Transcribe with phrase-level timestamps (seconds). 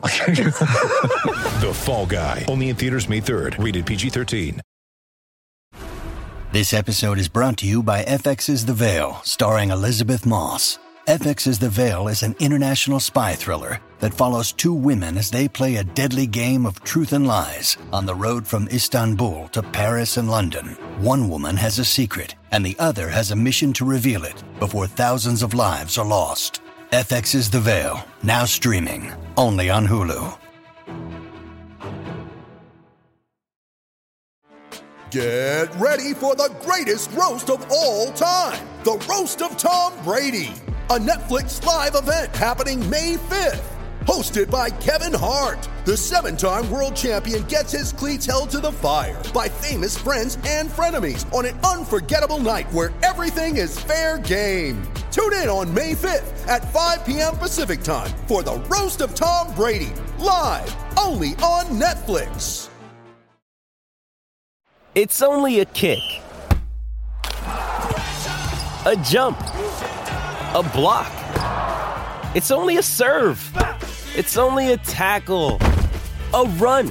[1.60, 2.44] The Fall Guy.
[2.48, 3.62] Only in theaters May 3rd.
[3.62, 4.60] Rated PG-13.
[6.52, 10.78] This episode is brought to you by FX's The Veil, starring Elisabeth Moss.
[11.06, 15.76] FX's The Veil is an international spy thriller that follows two women as they play
[15.76, 20.30] a deadly game of truth and lies on the road from Istanbul to Paris and
[20.30, 20.76] London.
[20.98, 24.86] One woman has a secret, and the other has a mission to reveal it before
[24.86, 26.59] thousands of lives are lost.
[26.92, 30.36] FX's The Veil, now streaming, only on Hulu.
[35.12, 40.52] Get ready for the greatest roast of all time the Roast of Tom Brady,
[40.88, 43.62] a Netflix live event happening May 5th.
[44.00, 48.72] Hosted by Kevin Hart, the seven time world champion gets his cleats held to the
[48.72, 54.82] fire by famous friends and frenemies on an unforgettable night where everything is fair game.
[55.10, 57.36] Tune in on May 5th at 5 p.m.
[57.36, 62.68] Pacific time for the Roast of Tom Brady, live only on Netflix.
[64.94, 65.98] It's only a kick,
[68.86, 69.38] a jump,
[70.54, 71.10] a block.
[72.36, 73.40] It's only a serve.
[74.16, 75.58] It's only a tackle,
[76.34, 76.86] a run.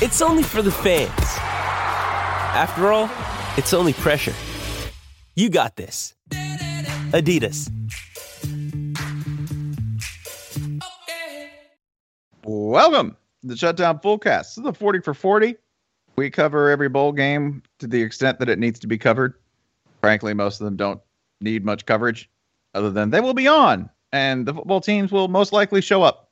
[0.00, 1.10] It's only for the fans.
[2.56, 3.10] After all,
[3.58, 4.34] it's only pressure.
[5.34, 6.14] You got this.
[7.12, 7.70] Adidas.
[12.44, 14.40] Welcome to the Shutdown Fullcast.
[14.40, 15.56] This is the 40 for 40.
[16.16, 19.34] We cover every bowl game to the extent that it needs to be covered.
[20.00, 21.00] Frankly, most of them don't
[21.40, 22.30] need much coverage
[22.74, 26.30] other than they will be on and the football teams will most likely show up.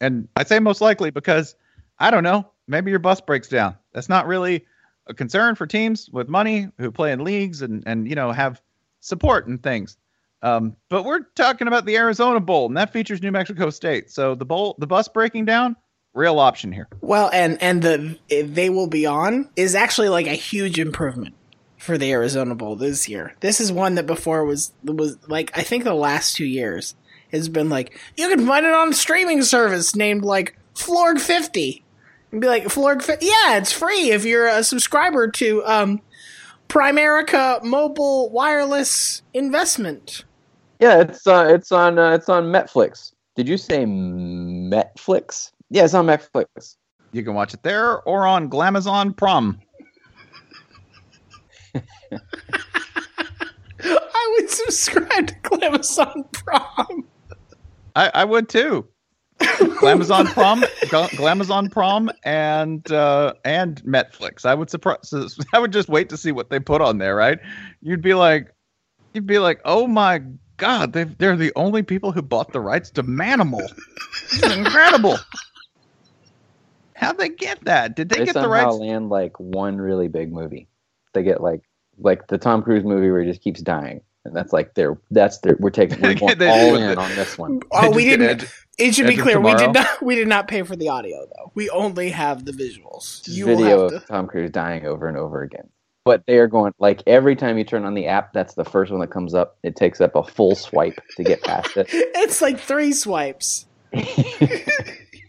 [0.00, 1.54] And I say most likely because
[1.98, 3.76] I don't know, maybe your bus breaks down.
[3.92, 4.64] That's not really
[5.06, 8.60] a concern for teams with money who play in leagues and and you know have
[9.00, 9.96] support and things.
[10.42, 14.10] Um, but we're talking about the Arizona Bowl, and that features New Mexico State.
[14.10, 15.76] So the bowl, the bus breaking down,
[16.14, 16.88] real option here.
[17.00, 21.34] Well, and and the they will be on is actually like a huge improvement
[21.76, 23.34] for the Arizona Bowl this year.
[23.40, 26.94] This is one that before was was like I think the last two years
[27.32, 31.84] has been like you can find it on a streaming service named like Florg fifty,
[32.32, 36.00] and be like Florg, yeah, it's free if you're a subscriber to um
[36.70, 40.24] Primerica Mobile Wireless Investment.
[40.78, 43.12] Yeah, it's uh, it's on uh, it's on Netflix.
[43.34, 45.50] Did you say Netflix?
[45.70, 46.76] Yeah, it's on Netflix.
[47.12, 49.60] You can watch it there or on Glamazon Prom.
[53.82, 57.04] I would subscribe to Glamazon Prom.
[57.96, 58.86] I, I would too.
[59.80, 64.44] Glamazon Prom, Gla- Glamazon Prom, and uh, and Netflix.
[64.44, 65.12] I would surprise.
[65.52, 67.16] I would just wait to see what they put on there.
[67.16, 67.38] Right?
[67.82, 68.54] You'd be like,
[69.14, 70.22] you'd be like, oh my
[70.58, 73.66] god, they they're the only people who bought the rights to Manimal.
[74.30, 75.16] This is incredible.
[76.94, 77.96] How'd they get that?
[77.96, 78.76] Did they, They get the somehow rights?
[78.76, 80.68] land like one really big movie.
[81.14, 81.62] They get like
[81.98, 85.38] like the Tom Cruise movie where he just keeps dying, and that's like their that's
[85.38, 87.60] their we're taking we're going They- all with in the- on this one.
[87.72, 88.52] Oh, They we just didn't.
[88.80, 89.86] Get Ed- It should be Edge of clear we did not.
[90.02, 91.52] We did not pay for the audio though.
[91.54, 93.22] We only have the visuals.
[93.28, 94.08] You video have of to.
[94.08, 95.68] Tom Cruise dying over and over again.
[96.04, 98.90] But they are going like every time you turn on the app, that's the first
[98.90, 99.58] one that comes up.
[99.62, 101.88] It takes up a full swipe to get past it.
[101.92, 103.66] It's like three swipes.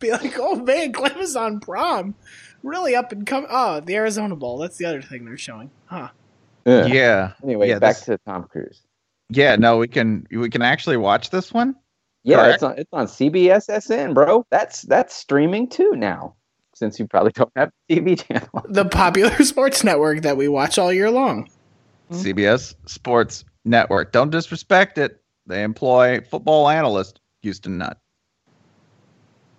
[0.00, 2.14] Be like, oh man, Glamazon Prom,
[2.62, 3.46] really up and come.
[3.48, 4.58] Oh, the Arizona Bowl.
[4.58, 6.08] That's the other thing they're showing, huh?
[6.66, 6.88] Ugh.
[6.90, 7.32] Yeah.
[7.42, 8.82] Anyway, Yeah, back this- to Tom Cruise.
[9.30, 9.56] Yeah.
[9.56, 11.74] No, we can we can actually watch this one.
[12.24, 12.54] Yeah, Correct.
[12.54, 14.46] it's on it's on CBS SN, bro.
[14.50, 16.34] That's that's streaming too now.
[16.74, 18.48] Since you probably don't have a TV channel.
[18.68, 21.48] The popular sports network that we watch all year long.
[22.10, 22.16] Mm-hmm.
[22.22, 24.12] CBS Sports Network.
[24.12, 25.20] Don't disrespect it.
[25.46, 27.98] They employ football analyst Houston Nutt.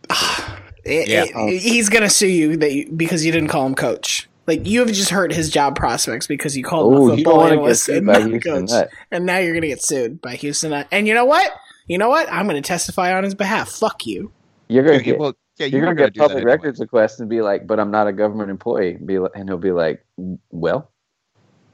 [0.84, 1.26] It- Yeah.
[1.34, 4.30] it- he's gonna sue you that you, because you didn't call him coach.
[4.46, 7.38] Like you have just hurt his job prospects because you called him Oh, a football
[7.38, 8.70] want to get analyst and by not Houston coach.
[8.70, 8.90] Nutt.
[9.12, 10.70] And now you're gonna get sued by Houston.
[10.70, 10.88] Nutt.
[10.92, 11.52] And you know what?
[11.88, 12.32] You know what?
[12.32, 13.70] I'm gonna testify on his behalf.
[13.70, 14.32] Fuck you.
[14.68, 16.52] You're gonna Yeah, get well, yeah, you you're gonna gonna get do that public anyway.
[16.54, 18.98] records request and be like, but I'm not a government employee.
[19.04, 20.06] Be like, and he'll be like,
[20.52, 20.92] well,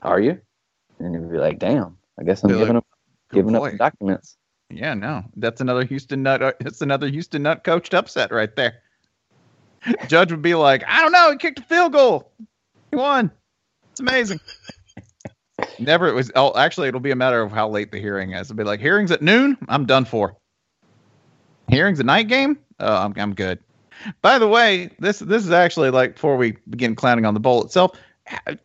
[0.02, 0.40] are you?
[1.00, 2.86] And he'll be like, damn, I guess I'm Be like, giving up
[3.34, 3.68] giving boy.
[3.68, 4.38] up the documents.
[4.69, 6.42] Yeah, no, that's another Houston Nutt.
[6.42, 8.75] uh, That's another Houston Nutt coached upset right there.
[10.07, 12.31] Judge would be like, I don't know, he kicked a field goal.
[12.92, 13.31] He won.
[13.92, 14.40] It's amazing.
[15.79, 16.31] Never it was.
[16.35, 18.47] Oh, actually, it'll be a matter of how late the hearing is.
[18.50, 19.57] It'll be like hearings at noon.
[19.68, 20.35] I'm done for.
[21.68, 22.57] Hearings at night game.
[22.79, 23.59] Oh, I'm I'm good.
[24.21, 27.63] By the way, this this is actually like before we begin clowning on the bowl
[27.63, 27.91] itself,
[28.47, 28.57] a,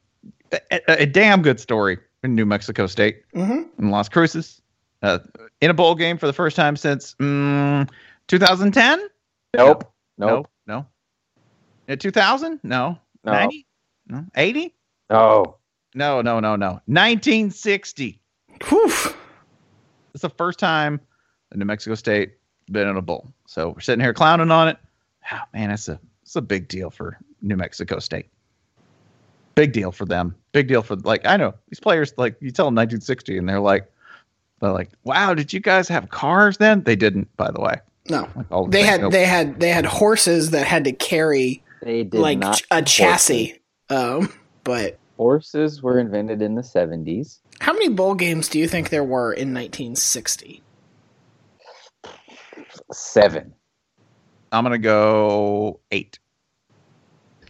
[0.70, 3.62] a, a damn good story in New Mexico State Mm-hmm.
[3.82, 4.60] in Las Cruces,
[5.02, 5.18] uh,
[5.60, 7.88] in a bowl game for the first time since mm,
[8.28, 9.08] 2010.
[9.56, 9.84] Nope.
[10.18, 10.50] No, Nope.
[10.66, 10.86] no.
[11.88, 12.58] In 2000?
[12.62, 12.98] No.
[13.24, 13.32] No.
[13.32, 13.66] 90?
[14.08, 14.24] No.
[14.34, 14.74] 80?
[15.10, 15.56] No.
[15.96, 16.72] No, no, no, no.
[16.86, 18.20] 1960.
[18.68, 18.92] Whew.
[20.14, 21.00] It's the first time
[21.54, 22.34] New Mexico State
[22.70, 23.28] been in a bowl.
[23.46, 24.76] So we're sitting here clowning on it.
[25.32, 28.26] Oh, man, it's a it's a big deal for New Mexico State.
[29.54, 30.34] Big deal for them.
[30.52, 33.58] Big deal for like I know these players like you tell them 1960 and they're
[33.60, 33.90] like
[34.60, 37.76] they're like, "Wow, did you guys have cars then?" They didn't, by the way.
[38.08, 39.12] No, Like all the they had Nope.
[39.12, 42.56] they had they had horses that had to carry They did like not.
[42.58, 43.58] ch- a chassis.
[43.90, 44.32] Um,
[44.64, 45.50] but Horses.
[45.52, 47.40] Horses were invented in the 70s.
[47.60, 50.62] how many bowl games do you think there were in 1960?
[52.92, 53.54] Seven.
[54.52, 56.18] I'm gonna go eight.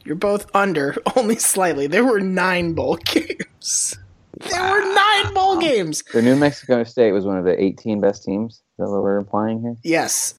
[0.05, 1.87] You're both under, only slightly.
[1.87, 3.99] There were nine bowl games.
[4.39, 6.03] There were nine bowl games.
[6.11, 8.55] So New Mexico State was one of the 18 best teams.
[8.55, 9.77] Is that what we're implying here?
[9.83, 10.35] Yes,